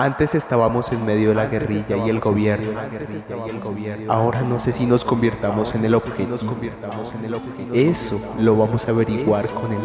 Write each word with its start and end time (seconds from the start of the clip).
Antes 0.00 0.36
estábamos 0.36 0.92
en 0.92 1.04
medio 1.04 1.30
de 1.30 1.34
la 1.34 1.46
guerrilla 1.46 1.96
y 1.96 2.08
el 2.08 2.20
gobierno. 2.20 2.78
Ahora 4.06 4.42
no 4.42 4.60
sé 4.60 4.70
si 4.70 4.86
nos 4.86 5.04
convirtamos 5.04 5.74
en 5.74 5.84
el 5.84 5.92
objeto. 5.92 6.36
Eso 7.74 8.20
lo 8.38 8.56
vamos 8.56 8.86
a 8.86 8.92
averiguar 8.92 9.48
con 9.48 9.72
el 9.72 9.80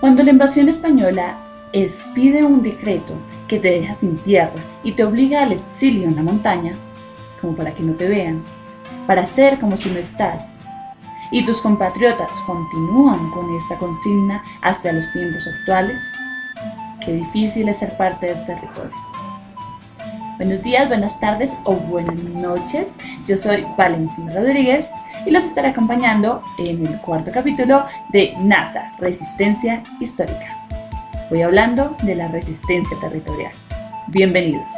Cuando 0.00 0.22
la 0.22 0.32
invasión 0.32 0.68
española 0.68 1.38
expide 1.72 2.44
un 2.44 2.62
decreto 2.62 3.14
que 3.48 3.58
te 3.58 3.68
deja 3.70 3.94
sin 3.94 4.18
tierra 4.18 4.52
y 4.84 4.92
te 4.92 5.02
obliga 5.02 5.44
al 5.44 5.52
exilio 5.52 6.06
en 6.06 6.16
la 6.16 6.22
montaña, 6.22 6.74
como 7.40 7.56
para 7.56 7.72
que 7.72 7.82
no 7.82 7.94
te 7.94 8.06
vean, 8.06 8.42
para 9.06 9.24
ser 9.24 9.58
como 9.58 9.78
si 9.78 9.88
no 9.88 9.98
estás, 9.98 10.42
y 11.32 11.46
tus 11.46 11.62
compatriotas 11.62 12.30
continúan 12.46 13.30
con 13.30 13.48
esta 13.56 13.78
consigna 13.78 14.42
hasta 14.60 14.92
los 14.92 15.10
tiempos 15.12 15.42
actuales, 15.46 16.02
qué 17.00 17.12
difícil 17.14 17.68
es 17.68 17.78
ser 17.78 17.96
parte 17.96 18.26
del 18.26 18.46
territorio. 18.46 18.96
Buenos 20.36 20.62
días, 20.62 20.88
buenas 20.88 21.18
tardes 21.20 21.52
o 21.64 21.74
buenas 21.74 22.16
noches. 22.16 22.94
Yo 23.26 23.36
soy 23.36 23.66
Valentín 23.76 24.32
Rodríguez 24.32 24.88
y 25.26 25.30
los 25.30 25.44
estaré 25.44 25.68
acompañando 25.68 26.42
en 26.58 26.86
el 26.86 26.98
cuarto 27.00 27.30
capítulo 27.30 27.84
de 28.10 28.34
NASA, 28.38 28.92
Resistencia 28.98 29.82
Histórica. 30.00 30.56
Voy 31.28 31.42
hablando 31.42 31.96
de 32.02 32.14
la 32.14 32.28
resistencia 32.28 32.96
territorial. 33.00 33.52
Bienvenidos. 34.08 34.72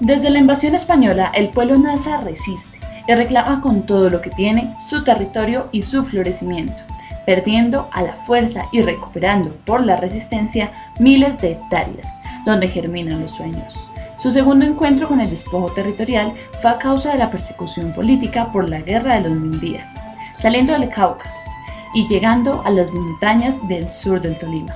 Desde 0.00 0.30
la 0.30 0.38
invasión 0.38 0.74
española, 0.74 1.30
el 1.34 1.50
pueblo 1.50 1.78
NASA 1.78 2.18
resiste 2.18 2.80
y 3.06 3.14
reclama 3.14 3.60
con 3.60 3.86
todo 3.86 4.10
lo 4.10 4.20
que 4.20 4.30
tiene 4.30 4.74
su 4.88 5.04
territorio 5.04 5.68
y 5.72 5.82
su 5.82 6.04
florecimiento 6.04 6.89
perdiendo 7.26 7.88
a 7.92 8.02
la 8.02 8.14
fuerza 8.26 8.64
y 8.72 8.82
recuperando 8.82 9.54
por 9.64 9.84
la 9.84 9.96
resistencia 9.96 10.70
miles 10.98 11.40
de 11.40 11.52
hectáreas, 11.52 12.08
donde 12.44 12.68
germinan 12.68 13.20
los 13.20 13.30
sueños. 13.32 13.74
Su 14.18 14.30
segundo 14.30 14.66
encuentro 14.66 15.08
con 15.08 15.20
el 15.20 15.30
despojo 15.30 15.72
territorial 15.72 16.34
fue 16.60 16.70
a 16.70 16.78
causa 16.78 17.12
de 17.12 17.18
la 17.18 17.30
persecución 17.30 17.92
política 17.92 18.52
por 18.52 18.68
la 18.68 18.80
Guerra 18.80 19.14
de 19.14 19.28
los 19.28 19.32
Mil 19.32 19.60
Días, 19.60 19.90
saliendo 20.40 20.72
del 20.72 20.90
Cauca 20.90 21.30
y 21.94 22.06
llegando 22.06 22.62
a 22.64 22.70
las 22.70 22.90
montañas 22.92 23.56
del 23.68 23.90
sur 23.92 24.20
del 24.20 24.38
Tolima. 24.38 24.74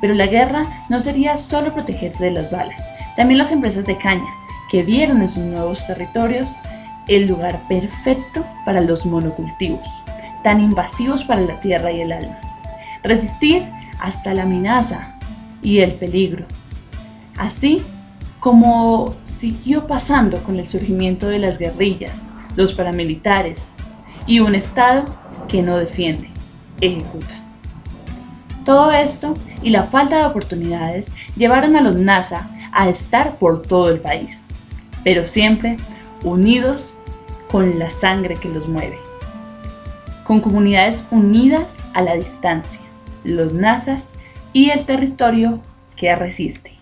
Pero 0.00 0.14
la 0.14 0.26
guerra 0.26 0.64
no 0.88 1.00
sería 1.00 1.36
solo 1.36 1.74
protegerse 1.74 2.24
de 2.24 2.30
las 2.30 2.50
balas, 2.50 2.80
también 3.16 3.38
las 3.38 3.52
empresas 3.52 3.84
de 3.84 3.98
caña, 3.98 4.30
que 4.70 4.82
vieron 4.82 5.22
en 5.22 5.28
sus 5.28 5.44
nuevos 5.44 5.86
territorios 5.86 6.56
el 7.08 7.26
lugar 7.26 7.60
perfecto 7.68 8.44
para 8.64 8.80
los 8.80 9.04
monocultivos 9.04 9.88
tan 10.42 10.60
invasivos 10.60 11.24
para 11.24 11.40
la 11.40 11.60
tierra 11.60 11.92
y 11.92 12.00
el 12.00 12.12
alma. 12.12 12.38
Resistir 13.02 13.64
hasta 14.00 14.34
la 14.34 14.42
amenaza 14.42 15.14
y 15.62 15.78
el 15.78 15.92
peligro. 15.92 16.44
Así 17.36 17.82
como 18.40 19.14
siguió 19.24 19.86
pasando 19.86 20.42
con 20.42 20.58
el 20.58 20.68
surgimiento 20.68 21.28
de 21.28 21.38
las 21.38 21.58
guerrillas, 21.58 22.18
los 22.56 22.72
paramilitares 22.72 23.68
y 24.26 24.40
un 24.40 24.54
Estado 24.54 25.06
que 25.48 25.62
no 25.62 25.76
defiende, 25.76 26.28
ejecuta. 26.80 27.34
Todo 28.64 28.92
esto 28.92 29.34
y 29.62 29.70
la 29.70 29.84
falta 29.84 30.18
de 30.18 30.26
oportunidades 30.26 31.06
llevaron 31.36 31.74
a 31.76 31.80
los 31.80 31.96
NASA 31.96 32.50
a 32.72 32.88
estar 32.88 33.36
por 33.36 33.62
todo 33.62 33.88
el 33.88 34.00
país, 34.00 34.40
pero 35.02 35.24
siempre 35.24 35.78
unidos 36.22 36.94
con 37.50 37.78
la 37.78 37.90
sangre 37.90 38.36
que 38.36 38.48
los 38.48 38.68
mueve 38.68 39.07
con 40.28 40.40
comunidades 40.42 41.02
unidas 41.10 41.74
a 41.94 42.02
la 42.02 42.14
distancia, 42.14 42.82
los 43.24 43.54
nazas 43.54 44.10
y 44.52 44.68
el 44.68 44.84
territorio 44.84 45.60
que 45.96 46.14
resiste. 46.14 46.72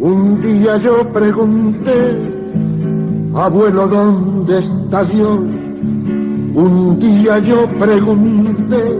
Un 0.00 0.40
día 0.40 0.78
yo 0.78 1.06
pregunté, 1.12 2.18
abuelo, 3.34 3.86
¿dónde 3.86 4.58
está 4.58 5.04
Dios? 5.04 5.40
Un 6.54 6.98
día 6.98 7.40
yo 7.40 7.68
pregunté, 7.78 8.98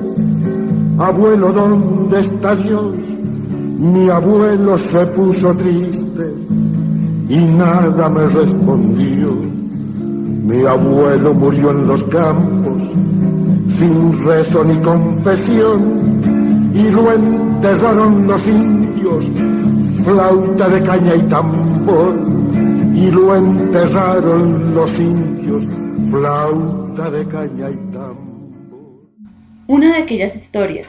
abuelo, 0.99 1.51
¿dónde 1.53 2.21
está 2.21 2.55
Dios? 2.55 2.95
Mi 3.79 4.11
abuelo 4.11 4.77
se 4.77 5.07
puso 5.07 5.57
triste 5.57 6.49
y 7.29 7.37
nada 7.37 8.09
me 8.09 8.27
respondió. 8.27 9.33
Mi 10.45 10.65
abuelo 10.65 11.35
murió 11.35 11.71
en 11.71 11.87
los 11.87 12.03
campos, 12.05 12.95
sin 13.69 14.25
rezo 14.25 14.65
ni 14.65 14.77
confesión, 14.77 16.23
y 16.75 16.91
lo 16.91 17.13
enterraron 17.13 18.27
los 18.27 18.49
indios, 18.49 19.31
flauta 20.05 20.69
de 20.69 20.83
caña 20.83 21.15
y 21.17 21.23
tambor, 21.25 22.15
y 22.95 23.11
lo 23.11 23.37
enterraron 23.37 24.75
los 24.75 24.99
indios, 24.99 25.69
flauta 26.11 27.11
de 27.11 27.27
caña 27.27 27.71
y 27.71 27.77
tambor. 27.93 28.29
Una 29.67 29.97
de 29.97 30.03
aquellas 30.03 30.35
historias 30.35 30.87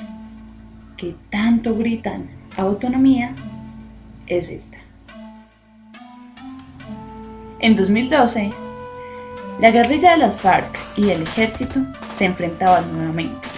que 0.95 1.13
tanto 1.29 1.75
gritan 1.75 2.29
autonomía 2.55 3.35
es 4.27 4.49
esta. 4.49 4.78
En 7.61 7.75
2012, 7.75 8.51
la 9.59 9.71
guerrilla 9.71 10.11
de 10.11 10.19
las 10.19 10.37
FARC 10.37 10.79
y 10.95 11.09
el 11.09 11.23
ejército 11.23 11.81
se 12.17 12.23
enfrentaban 12.23 12.93
nuevamente, 12.93 13.49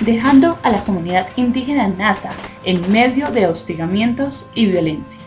dejando 0.00 0.58
a 0.62 0.70
la 0.70 0.82
comunidad 0.84 1.26
indígena 1.36 1.86
NASA 1.86 2.30
en 2.64 2.90
medio 2.90 3.26
de 3.30 3.46
hostigamientos 3.46 4.48
y 4.54 4.64
violencia. 4.64 5.20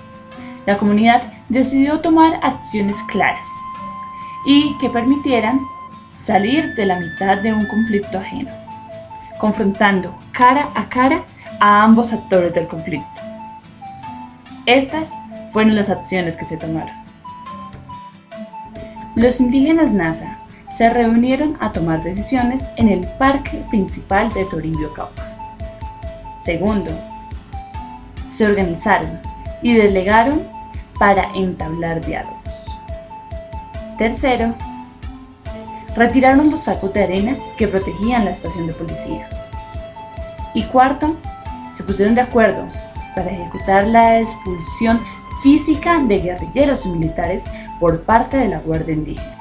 La 0.65 0.75
comunidad 0.79 1.21
decidió 1.49 1.99
tomar 1.99 2.39
acciones 2.41 2.97
claras 3.11 3.45
y 4.47 4.75
que 4.79 4.89
permitieran 4.89 5.59
salir 6.25 6.73
de 6.73 6.87
la 6.87 6.99
mitad 6.99 7.37
de 7.37 7.53
un 7.53 7.67
conflicto 7.67 8.17
ajeno, 8.17 8.49
confrontando 9.39 10.17
cara 10.31 10.69
a 10.73 10.89
cara 10.89 11.25
a 11.59 11.83
ambos 11.83 12.11
actores 12.11 12.55
del 12.55 12.67
conflicto. 12.67 13.05
Estas 14.65 15.11
fueron 15.53 15.75
las 15.75 15.91
acciones 15.91 16.35
que 16.35 16.45
se 16.45 16.57
tomaron. 16.57 17.04
Los 19.15 19.39
indígenas 19.39 19.93
NASA 19.93 20.39
se 20.77 20.89
reunieron 20.89 21.55
a 21.61 21.71
tomar 21.71 22.03
decisiones 22.03 22.61
en 22.75 22.89
el 22.89 23.07
parque 23.17 23.63
principal 23.69 24.33
de 24.33 24.43
Toribio 24.43 24.93
Cauca. 24.93 25.23
Segundo, 26.43 26.91
se 28.29 28.45
organizaron 28.45 29.17
y 29.61 29.73
delegaron 29.73 30.43
para 30.99 31.33
entablar 31.33 32.05
diálogos. 32.05 32.67
Tercero, 33.97 34.53
retiraron 35.95 36.51
los 36.51 36.63
sacos 36.63 36.93
de 36.93 37.05
arena 37.05 37.37
que 37.57 37.69
protegían 37.69 38.25
la 38.25 38.31
estación 38.31 38.67
de 38.67 38.73
policía. 38.73 39.29
Y 40.53 40.63
cuarto, 40.63 41.15
se 41.73 41.85
pusieron 41.85 42.15
de 42.15 42.21
acuerdo 42.21 42.67
para 43.15 43.31
ejecutar 43.31 43.87
la 43.87 44.19
expulsión 44.19 44.99
física 45.41 45.99
de 45.99 46.19
guerrilleros 46.19 46.85
y 46.85 46.89
militares 46.89 47.45
por 47.79 48.01
parte 48.03 48.37
de 48.37 48.47
la 48.47 48.59
Guardia 48.59 48.93
Indígena. 48.93 49.35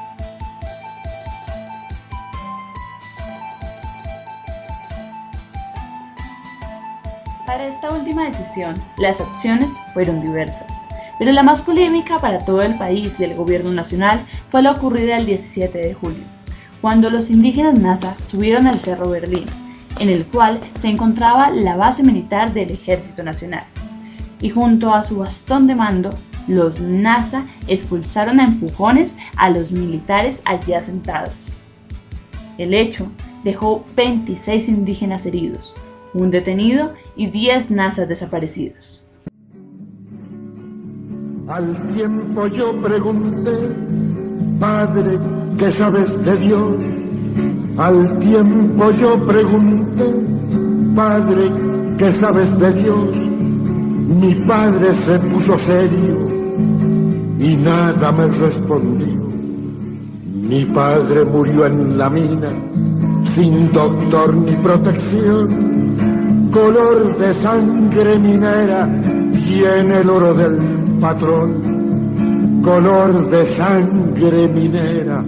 Para 7.46 7.68
esta 7.68 7.90
última 7.90 8.24
decisión, 8.24 8.82
las 8.96 9.20
acciones 9.20 9.70
fueron 9.92 10.20
diversas, 10.20 10.66
pero 11.18 11.30
la 11.30 11.42
más 11.42 11.60
polémica 11.60 12.18
para 12.18 12.44
todo 12.44 12.62
el 12.62 12.76
país 12.76 13.20
y 13.20 13.24
el 13.24 13.34
gobierno 13.34 13.70
nacional 13.70 14.24
fue 14.50 14.62
la 14.62 14.72
ocurrida 14.72 15.18
el 15.18 15.26
17 15.26 15.78
de 15.78 15.94
julio, 15.94 16.24
cuando 16.80 17.10
los 17.10 17.30
indígenas 17.30 17.74
NASA 17.74 18.16
subieron 18.28 18.66
al 18.66 18.80
Cerro 18.80 19.10
Berlín, 19.10 19.46
en 20.00 20.08
el 20.08 20.24
cual 20.24 20.60
se 20.80 20.88
encontraba 20.88 21.50
la 21.50 21.76
base 21.76 22.02
militar 22.02 22.52
del 22.52 22.70
Ejército 22.70 23.22
Nacional, 23.22 23.64
y 24.40 24.50
junto 24.50 24.92
a 24.92 25.02
su 25.02 25.18
bastón 25.18 25.66
de 25.66 25.74
mando 25.74 26.14
los 26.46 26.80
NASA 26.80 27.46
expulsaron 27.66 28.40
a 28.40 28.44
empujones 28.44 29.14
a 29.36 29.50
los 29.50 29.72
militares 29.72 30.40
allí 30.44 30.74
asentados. 30.74 31.48
El 32.58 32.74
hecho 32.74 33.06
dejó 33.42 33.84
26 33.96 34.68
indígenas 34.68 35.26
heridos, 35.26 35.74
un 36.12 36.30
detenido 36.30 36.94
y 37.16 37.26
10 37.26 37.70
NASA 37.70 38.06
desaparecidos. 38.06 39.02
Al 41.48 41.76
tiempo 41.92 42.46
yo 42.46 42.80
pregunté, 42.80 43.74
Padre, 44.58 45.18
¿qué 45.58 45.70
sabes 45.70 46.24
de 46.24 46.36
Dios? 46.38 46.84
Al 47.76 48.18
tiempo 48.20 48.90
yo 48.92 49.26
pregunté, 49.26 50.04
Padre, 50.94 51.52
¿qué 51.98 52.12
sabes 52.12 52.58
de 52.58 52.72
Dios? 52.72 53.16
Mi 54.20 54.34
padre 54.46 54.92
se 54.92 55.18
puso 55.18 55.58
serio 55.58 56.23
y 57.44 57.56
nada 57.56 58.10
me 58.12 58.26
respondió. 58.26 59.22
Mi 60.50 60.64
padre 60.64 61.24
murió 61.24 61.66
en 61.66 61.98
la 61.98 62.08
mina 62.08 62.48
sin 63.34 63.70
doctor 63.70 64.32
ni 64.34 64.52
protección, 64.52 66.50
color 66.50 67.18
de 67.18 67.34
sangre 67.34 68.18
minera, 68.18 68.88
tiene 69.44 70.00
el 70.00 70.08
oro 70.08 70.32
del 70.34 70.56
patrón, 71.00 72.62
color 72.62 73.28
de 73.30 73.44
sangre 73.44 74.48
minera, 74.48 75.24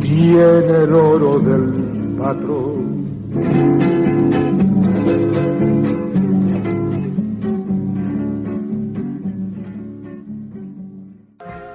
tiene 0.00 0.84
el 0.84 0.94
oro 0.94 1.38
del 1.40 2.16
patrón. 2.18 2.91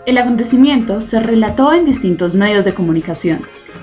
El 0.08 0.18
acontecimiento 0.18 1.02
se 1.02 1.20
relató 1.20 1.74
en 1.74 1.84
distintos 1.84 2.34
medios 2.34 2.64
de 2.64 2.74
comunicación, 2.74 3.42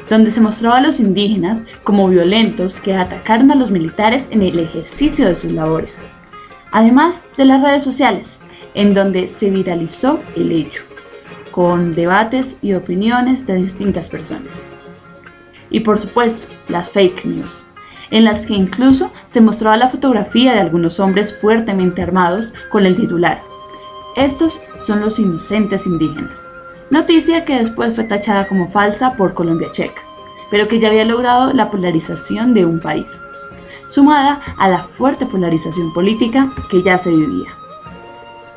donde 0.09 0.31
se 0.31 0.41
mostraba 0.41 0.79
a 0.79 0.81
los 0.81 0.99
indígenas 0.99 1.59
como 1.83 2.09
violentos 2.09 2.81
que 2.81 2.97
atacaron 2.97 3.51
a 3.51 3.55
los 3.55 3.71
militares 3.71 4.27
en 4.31 4.41
el 4.41 4.59
ejercicio 4.59 5.29
de 5.29 5.35
sus 5.35 5.53
labores, 5.53 5.95
además 6.73 7.27
de 7.37 7.45
las 7.45 7.63
redes 7.63 7.83
sociales, 7.83 8.39
en 8.73 8.95
donde 8.95 9.29
se 9.29 9.51
viralizó 9.51 10.19
el 10.35 10.53
hecho, 10.53 10.83
con 11.51 11.95
debates 11.95 12.57
y 12.63 12.73
opiniones 12.73 13.47
de 13.47 13.57
distintas 13.57 14.09
personas. 14.09 14.59
Y 15.69 15.81
por 15.81 15.99
supuesto, 15.99 16.47
las 16.69 16.89
fake 16.89 17.27
news, 17.27 17.67
en 18.11 18.25
las 18.25 18.47
que 18.47 18.55
incluso 18.55 19.13
se 19.27 19.43
mostraba 19.43 19.77
la 19.77 19.91
fotografía 19.91 20.55
de 20.55 20.61
algunos 20.61 21.01
hombres 21.01 21.39
fuertemente 21.39 22.01
armados 22.01 22.55
con 22.71 22.87
el 22.87 22.97
titular 22.97 23.43
estos 24.17 24.61
son 24.77 25.01
los 25.01 25.19
inocentes 25.19 25.87
indígenas. 25.87 26.41
Noticia 26.91 27.45
que 27.45 27.57
después 27.57 27.95
fue 27.95 28.05
tachada 28.05 28.47
como 28.47 28.71
falsa 28.71 29.15
por 29.15 29.35
Colombia 29.35 29.69
Checa, 29.71 30.03
pero 30.51 30.69
que 30.69 30.79
ya 30.79 30.89
había 30.89 31.05
logrado 31.05 31.53
la 31.53 31.71
polarización 31.71 32.55
de 32.55 32.65
un 32.65 32.81
país, 32.81 33.11
sumada 33.89 34.41
a 34.57 34.69
la 34.69 34.85
fuerte 34.85 35.27
polarización 35.27 35.93
política 35.93 36.53
que 36.71 36.83
ya 36.83 36.99
se 36.99 37.11
vivía. 37.11 37.49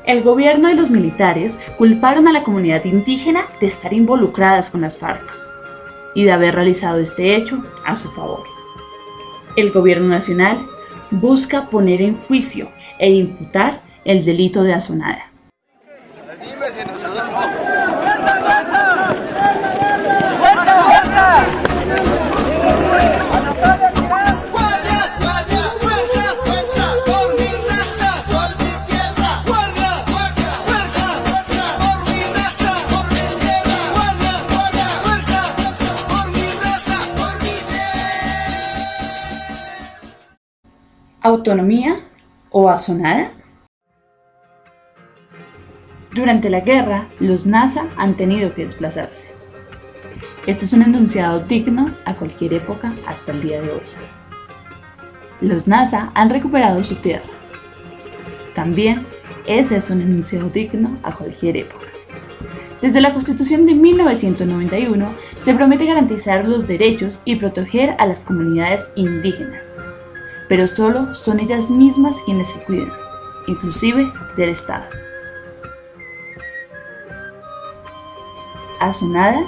El 0.06 0.24
gobierno 0.24 0.70
y 0.70 0.76
los 0.76 0.90
militares 0.90 1.58
culparon 1.78 2.28
a 2.28 2.32
la 2.32 2.44
comunidad 2.44 2.86
indígena 2.86 3.48
de 3.60 3.68
estar 3.68 3.94
involucradas 3.94 4.70
con 4.70 4.82
las 4.82 4.98
FARC 4.98 5.24
y 6.16 6.24
de 6.24 6.32
haber 6.32 6.56
realizado 6.56 7.00
este 7.00 7.36
hecho 7.36 7.64
a 7.86 7.96
su 7.96 8.10
favor. 8.12 8.44
El 9.56 9.72
gobierno 9.72 10.08
nacional 10.08 10.66
busca 11.12 11.70
poner 11.70 12.02
en 12.02 12.16
juicio 12.22 12.70
e 13.00 13.12
imputar 13.12 13.82
el 14.06 14.24
delito 14.24 14.64
de 14.64 14.74
azonada. 14.74 15.32
Autonomía 41.22 42.06
o 42.50 42.70
azonada? 42.70 43.32
Durante 46.14 46.50
la 46.50 46.62
guerra, 46.62 47.08
los 47.20 47.46
NASA 47.46 47.86
han 47.98 48.16
tenido 48.16 48.54
que 48.54 48.64
desplazarse. 48.64 49.28
Este 50.46 50.66
es 50.66 50.74
un 50.74 50.84
enunciado 50.84 51.42
digno 51.42 51.94
a 52.06 52.16
cualquier 52.16 52.54
época 52.54 52.94
hasta 53.06 53.32
el 53.32 53.42
día 53.42 53.62
de 53.62 53.72
hoy. 53.72 53.82
Los 55.42 55.68
NASA 55.68 56.12
han 56.16 56.30
recuperado 56.30 56.84
su 56.84 56.96
tierra. 56.96 57.26
También 58.56 59.06
ese 59.46 59.78
es 59.78 59.90
un 59.90 60.02
enunciado 60.02 60.50
digno 60.50 60.98
a 61.04 61.14
cualquier 61.14 61.58
época. 61.58 61.86
Desde 62.82 63.02
la 63.02 63.12
Constitución 63.12 63.66
de 63.66 63.74
1991 63.74 65.10
se 65.42 65.54
promete 65.54 65.86
garantizar 65.86 66.48
los 66.48 66.68
derechos 66.68 67.22
y 67.26 67.36
proteger 67.36 67.96
a 67.98 68.06
las 68.06 68.24
comunidades 68.24 68.90
indígenas 68.96 69.67
pero 70.48 70.68
solo 70.68 71.14
son 71.14 71.40
ellas 71.40 71.70
mismas 71.70 72.16
quienes 72.24 72.48
se 72.48 72.60
cuidan, 72.64 72.94
inclusive 73.48 74.12
del 74.36 74.50
Estado. 74.50 74.86
¿Azonada 78.80 79.44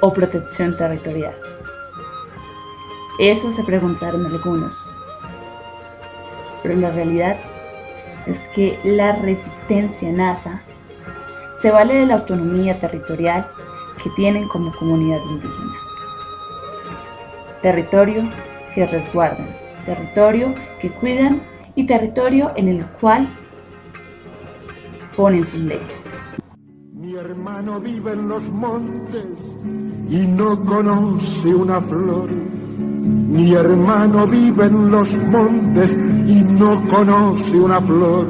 o 0.00 0.12
protección 0.12 0.76
territorial? 0.76 1.34
Eso 3.18 3.52
se 3.52 3.62
preguntaron 3.62 4.26
algunos. 4.26 4.92
Pero 6.62 6.76
la 6.76 6.90
realidad 6.90 7.36
es 8.26 8.38
que 8.54 8.78
la 8.82 9.12
resistencia 9.12 10.10
NASA 10.10 10.62
se 11.60 11.70
vale 11.70 11.94
de 11.94 12.06
la 12.06 12.14
autonomía 12.14 12.78
territorial 12.80 13.46
que 14.02 14.10
tienen 14.10 14.48
como 14.48 14.74
comunidad 14.76 15.20
indígena. 15.30 15.74
Territorio 17.62 18.28
que 18.74 18.86
resguardan 18.86 19.65
territorio 19.86 20.54
que 20.80 20.90
cuidan 20.90 21.42
y 21.74 21.86
territorio 21.86 22.52
en 22.56 22.68
el 22.68 22.86
cual 23.00 23.28
ponen 25.16 25.44
sus 25.44 25.60
leyes. 25.60 26.02
Mi 26.92 27.14
hermano 27.14 27.80
vive 27.80 28.12
en 28.12 28.28
los 28.28 28.50
montes 28.50 29.56
y 30.10 30.26
no 30.26 30.60
conoce 30.64 31.54
una 31.54 31.80
flor. 31.80 32.28
Mi 32.30 33.52
hermano 33.54 34.26
vive 34.26 34.64
en 34.66 34.90
los 34.90 35.16
montes 35.28 35.92
y 36.26 36.42
no 36.58 36.82
conoce 36.88 37.60
una 37.60 37.80
flor. 37.80 38.26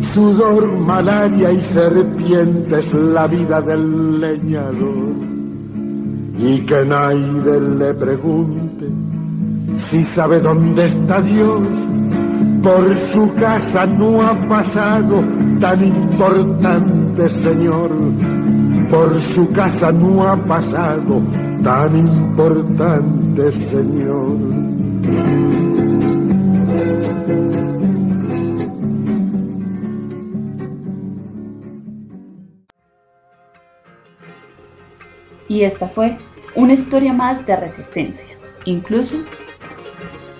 Sudor, 0.00 0.78
malaria 0.78 1.50
y 1.52 1.60
serpientes 1.60 2.94
la 2.94 3.26
vida 3.26 3.60
del 3.62 4.20
leñador. 4.20 5.14
Y 6.38 6.60
que 6.66 6.84
nadie 6.84 7.60
le 7.60 7.94
pregunte 7.94 8.81
si 9.78 10.02
sabe 10.04 10.40
dónde 10.40 10.86
está 10.86 11.20
Dios, 11.20 11.62
por 12.62 12.96
su 12.96 13.32
casa 13.34 13.86
no 13.86 14.22
ha 14.22 14.34
pasado 14.48 15.22
tan 15.60 15.84
importante 15.84 17.28
Señor, 17.28 17.90
por 18.90 19.20
su 19.20 19.50
casa 19.52 19.92
no 19.92 20.26
ha 20.26 20.36
pasado 20.36 21.22
tan 21.62 21.96
importante 21.96 23.52
Señor. 23.52 24.36
Y 35.48 35.64
esta 35.64 35.86
fue 35.86 36.16
una 36.54 36.72
historia 36.72 37.12
más 37.12 37.44
de 37.44 37.54
resistencia, 37.56 38.26
incluso 38.64 39.18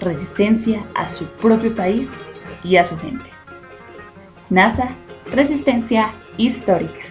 resistencia 0.02 0.84
a 0.94 1.08
su 1.08 1.26
propio 1.26 1.74
país 1.74 2.08
y 2.62 2.76
a 2.76 2.84
su 2.84 2.98
gente. 2.98 3.30
NASA, 4.50 4.94
resistencia 5.30 6.12
histórica. 6.36 7.01